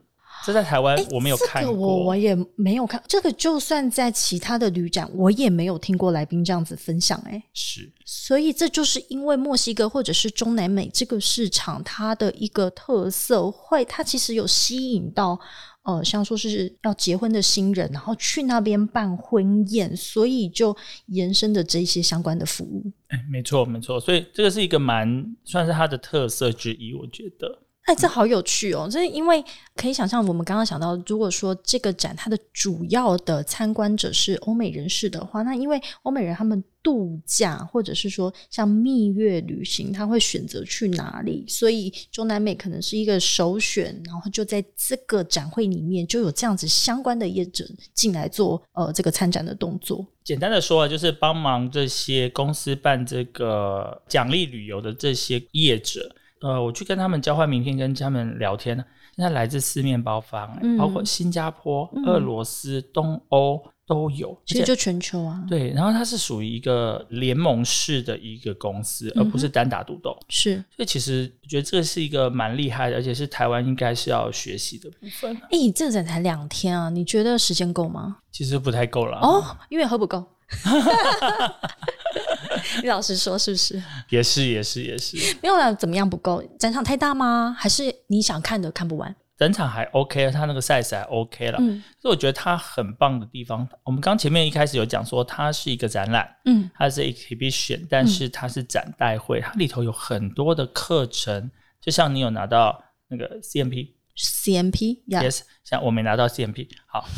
[0.45, 3.31] 这在台湾我没有看过，我我也没有看这个。
[3.33, 7.21] 就算在其他的旅展，我也没有听过来宾这样子分享。
[7.25, 15.39] 哎，是，所以这就是因为墨西哥或者是中南美这个市场，它的一个特色，会它其实有吸引到
[15.83, 20.75] 呃，像说是要结婚的新人，然后去那边办婚宴，所以就
[21.07, 22.91] 延伸的这些相关的服务。
[23.07, 27.59] 哎，没错没错，所以这个是一个蛮算是它的特色之一，我觉得。
[27.89, 28.87] 哎，这好有趣哦！
[28.87, 29.43] 这因为
[29.75, 41.43] 可以想象，我们刚刚想到，如果说这个展它的主要的参观者是欧美人士的话，那因为欧美人他们度假或者是说像蜜月旅行，他会选择去哪里？
[41.47, 43.99] 所以中南美可能是一个首选。
[44.05, 47.65] 然后就在这个展会里面，就有这样子相关的业者
[47.95, 50.05] 进来做呃这个参展的动作。
[50.23, 56.15] 简单的说，就是帮忙这些公司办这个奖励旅游的这些业者。
[56.41, 58.83] 呃，我去跟他们交换名片，跟他们聊天呢。
[59.15, 65.43] 现在来自四面八方，包括新加坡、俄罗斯、东欧都有，其实就全球啊。
[65.49, 70.17] 对，然后它是属于一个联盟式的一个公司，而不是单打独斗。
[70.29, 75.35] 是，所以其实我觉得这是一个蛮厉害的，而且是台湾应该是要学习的部分。
[75.51, 78.19] 哎，这展才两天啊，你觉得时间够吗？
[78.31, 80.25] 其实不太够了哦，因为喝不够。
[82.81, 83.81] 你老实说，是不是？
[84.09, 85.15] 也是，也是，也是。
[85.41, 86.43] 没有了，怎么样不够？
[86.57, 87.55] 展场太大吗？
[87.57, 89.15] 还是你想看的看不完？
[89.37, 91.57] 展场还 OK，它那个 size 还 OK 了。
[91.61, 107.07] 嗯，所以我觉得它很棒的地方，我们刚前面一开始有讲说，它是一个展览，嗯，它是 exhibition，但是它是展代会，它里头有很多的课程，就像你有拿到那个 CMP，CMP，Yes，像我没拿到 CMP，好。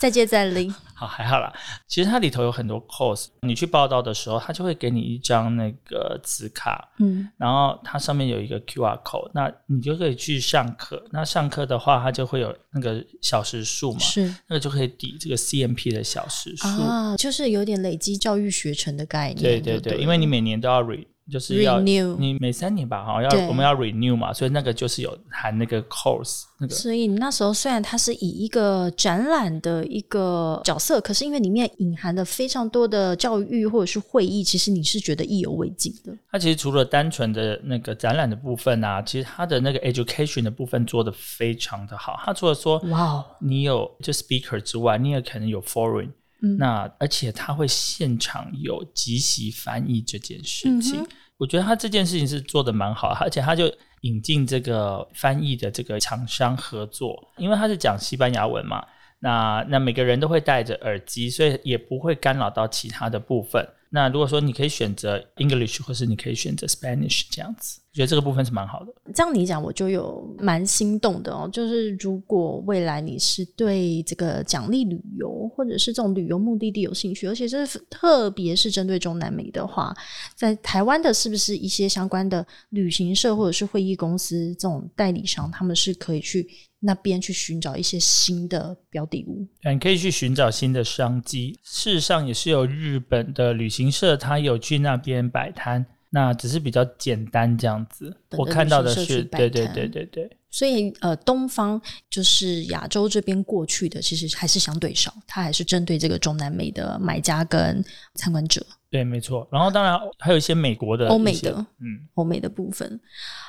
[0.00, 1.52] 再接再厉，好还好啦。
[1.86, 11.04] 其实它里头有很多 course，你去报道的时候，它就会给你一张那个纸卡，嗯，然后它上面有一个 QR code，那你就可以去上课。
[11.12, 19.42] 那上课的话，它就会有那个小时数嘛，是那个就可以抵这个 CMP 的小时数啊，就是有点累积教育学程的概念。
[19.42, 21.06] 对对对，因为你每年都要 re。
[21.30, 26.74] 就是要你每三年吧，哈，要我们要 renew 嘛，所以那个就是有含那个 course 那个。
[26.74, 36.12] 所以你那时候虽然它是以一个展览的一个角色，可是因为里面隐含的非常多的教育或者是会议，其实你是觉得意犹未尽的。
[36.30, 42.18] 它其实除了单纯的那个展览的部分啊，其实它的那个 education 的部分做的非常的好。
[42.24, 46.10] 它除了说哇，你有就 speaker 之外，你也可能有 foreign。
[46.58, 53.70] 那而且他会现场有即席翻译这件事情，我觉得他这件事情是做的蛮好，而且他就
[54.02, 58.84] 引进这个翻译的这个厂商合作，因为他是讲西班牙文嘛，
[59.18, 63.66] 那那每个人都会戴着耳机，所以也不会干扰到其他的部分。
[63.92, 68.92] 那如果说你可以选择 English，或是你可以选择 Spanish 这样子，我觉得这个部分是蛮好的。
[69.14, 71.48] 这样你讲，我就有蛮心动的哦。
[71.52, 79.94] 就是如果未来你是对这个奖励旅游或者是这种旅游目的地有兴趣，而且是特别是针对中南美的话，
[80.36, 86.48] 在台湾的是不是一些相关的旅行社或者是会议公司这种代理商，他们是可以去。
[86.82, 91.60] 那边去寻找一些新的标的物，你可以去寻找新的商机。
[91.62, 98.14] 事实上，也是有日本的旅行社，他有去那边摆摊，那只是比较简单这样子。
[98.36, 100.30] 我看到的是，对对对对对。
[100.52, 101.80] 所以，呃，东方
[102.10, 107.80] 就是亚洲这边过去的，其实还是相对少，它还是针对这个中南美的买家跟
[108.16, 108.66] 参观者。
[108.90, 109.46] 对，没错。
[109.52, 113.00] 然后，当然还有一些美国的、欧美的，嗯，欧美的部分。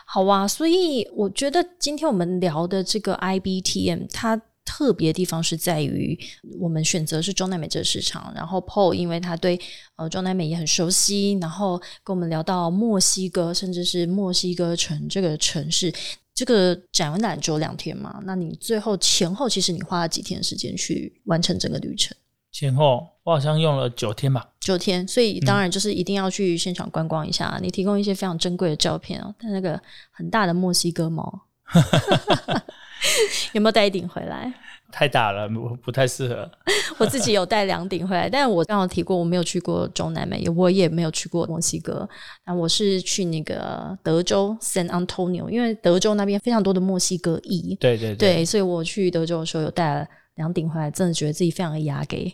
[0.06, 4.40] 好啊，所以我觉得今天我们聊的这个 IBTM，它
[4.72, 6.18] 特别的地方是在于
[6.62, 9.60] 我们选择是中南美这个市场，然后 Paul 因为他对
[9.98, 15.94] 呃中南美也很熟悉，然后跟我们聊到墨西哥，甚至是墨西哥城这个城市。
[16.34, 18.22] 这个展览只有两天嘛？
[18.24, 22.16] 那你最后前后，其实你花了几天时间去完成整个旅程？
[22.54, 24.50] 前后我好像用了九天吧。
[24.62, 27.60] 九天，所以当然就是一定要去现场观光一下。
[27.62, 31.42] 你提供一些非常珍贵的照片哦，但那个很大的墨西哥猫，
[33.54, 34.54] 有没有带一顶回来？
[34.92, 36.52] 太大了，不不太适合。
[37.00, 42.08] 我自己有带两顶回来，但是我刚刚提过，我没有去过中南美，我也没有去过墨西哥。
[42.46, 47.76] 那我是去那个德州 San Antonio，因为德州那边非常多的墨西哥裔。
[47.80, 50.06] 对对对，所以我去德州的时候有带了。
[50.42, 52.26] 两顶回来，真的觉得自己非常的压给。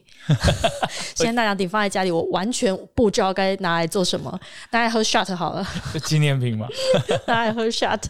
[1.14, 4.40] 现在那两顶放在家里，我完全不知道该拿来做什么。
[4.72, 5.68] 拿来喝 shot 好了，
[6.06, 6.68] 纪念品嘛。
[7.28, 8.02] 拿来喝 shot。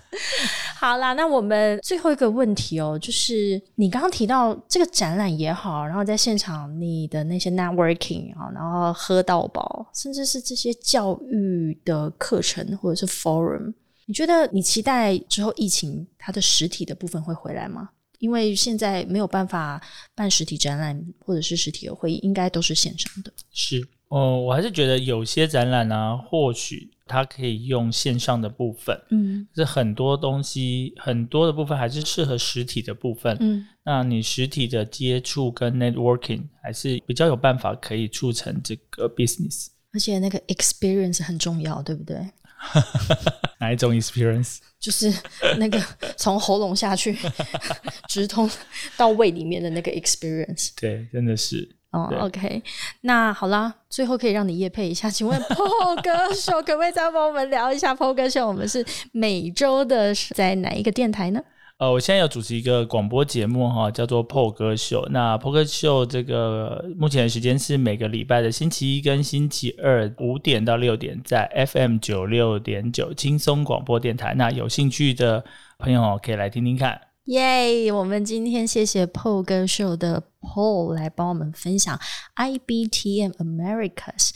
[0.76, 13.74] 好啦，那我们最后一个问题哦，就是你刚刚提到这个展览也好，然后在现场你的那些 networking 啊，然后喝到饱，甚至是这些教育的课程或者是 forum，
[14.06, 17.90] 你觉得你期待之后疫情它的实体的部分会回来吗？
[18.20, 19.82] 因为现在没有办法
[20.16, 23.32] 办实体展览或者是实体的会议，应该都是线上的。
[23.52, 28.98] 是哦，我还是觉得有些展览啊，或许它可以用线上的部分。
[29.10, 33.36] 嗯，是很多东西很多的部分还是适合实体的部分。
[33.42, 39.68] 嗯，那你实体的接触跟 networking 还是比较有办法可以促成这个 business。
[39.92, 42.18] 而且那个 experience 很重要，对不对？
[43.60, 44.58] 哪一种 experience？
[44.80, 45.12] 就是
[45.58, 45.82] 那个
[46.16, 47.18] 从喉咙下去
[48.08, 48.50] 直通
[48.96, 50.70] 到胃里面的那个 experience。
[50.80, 51.76] 对，真的是。
[51.92, 52.62] 哦，OK，
[53.02, 58.46] 那好啦，最后可以让你夜配一下，请问 PO 歌手可不可以再帮我们聊一下 PO 歌手？
[58.46, 61.42] 我们是每周的在哪一个电台呢？
[61.78, 65.08] 呃，我现在有主持一个广播节目哈，叫做 PO 歌秀。
[65.12, 74.34] 那 PO 歌秀这个目前的时间是每个礼拜的星期一跟星期二五点到六点，在 FM 九六点九轻松广播电台。
[74.34, 75.46] 那有兴趣的
[75.78, 77.00] 朋友可以来听听看。
[77.26, 77.92] 耶！
[77.92, 82.00] 我们今天谢谢 PO 歌秀的 PO 来帮我们分享
[82.38, 84.32] IBTM Americas。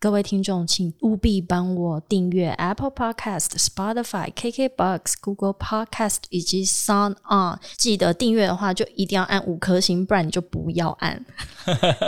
[0.00, 7.58] 各位听众，请务必帮我订阅 Apple Podcast、Spotify、KKBox、Google Podcast 以及 Sound On。
[7.76, 11.24] 记得订阅的话，就一定要按五颗星，不然你就不要按。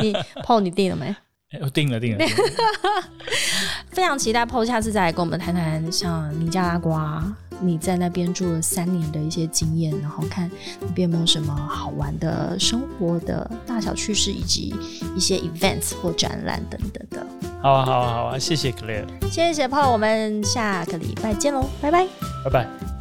[0.02, 0.12] 你
[0.44, 1.16] PO 你订了没？
[1.60, 2.24] 我定了，定了。
[3.90, 7.24] 非常期待 PO 下次再来跟我们谈谈像尼加拉瓜。
[7.62, 14.74] 你在那边住了三年的一些经验，然后看那边有没有什么好玩的生活的大小趣事，以及
[15.14, 17.26] 一些 events 或展览等等的。
[17.60, 22.06] 好啊，好啊，好啊，谢谢 Claire，谢谢 Paul，我们下个礼拜见喽，拜拜，
[22.44, 22.99] 拜拜。